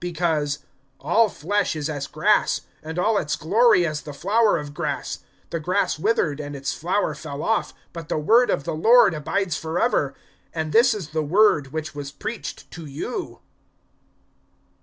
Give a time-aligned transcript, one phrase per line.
[0.03, 0.57] (24)Because,
[0.99, 5.19] All flesh is as grass, And all its glory as the flower of grass.
[5.51, 9.57] The grass withered, and its flower fell off; (25)But the word of the Lord abides
[9.57, 10.15] forever.
[10.55, 13.41] And this is the word which was preached to you.